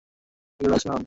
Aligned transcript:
তোমাকে 0.03 0.59
আগেই 0.59 0.69
বলেছিলাম। 0.69 0.99